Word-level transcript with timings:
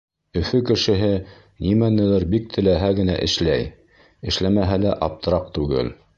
Өфө 0.39 0.59
кешеһе 0.69 1.09
нимәнелер 1.65 2.25
бик 2.31 2.49
теләһә 2.57 2.91
генә 3.01 3.19
эшләй. 3.27 3.69
Эшләмәһә 4.33 4.81
ла 4.87 4.99
аптыраҡ 5.11 5.55
түгел. 5.61 5.97